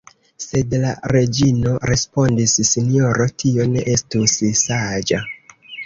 Sed 0.43 0.71
la 0.85 0.93
reĝino 1.13 1.75
respondis: 1.91 2.57
Sinjoro, 2.73 3.31
tio 3.45 3.71
ne 3.77 3.87
estus 3.97 4.39
saĝa. 4.67 5.27